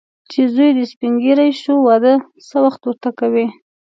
چې 0.31 0.41
زوی 0.53 0.69
دې 0.77 0.85
سپین 0.91 1.13
ږیری 1.23 1.51
شو، 1.61 1.75
واده 1.87 2.13
څه 2.47 2.57
وخت 2.65 2.81
ورته 2.85 3.09
کوې. 3.19 3.45